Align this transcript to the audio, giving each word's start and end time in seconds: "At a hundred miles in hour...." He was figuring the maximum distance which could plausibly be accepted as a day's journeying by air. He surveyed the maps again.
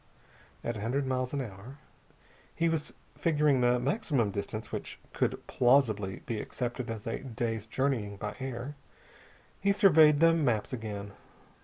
"At 0.63 0.77
a 0.77 0.81
hundred 0.81 1.05
miles 1.05 1.31
in 1.31 1.41
hour...." 1.43 1.77
He 2.55 2.69
was 2.69 2.91
figuring 3.15 3.61
the 3.61 3.77
maximum 3.79 4.31
distance 4.31 4.71
which 4.71 4.99
could 5.13 5.45
plausibly 5.45 6.23
be 6.25 6.41
accepted 6.41 6.89
as 6.89 7.05
a 7.05 7.19
day's 7.19 7.67
journeying 7.67 8.17
by 8.17 8.35
air. 8.39 8.73
He 9.59 9.71
surveyed 9.71 10.19
the 10.19 10.33
maps 10.33 10.73
again. 10.73 11.11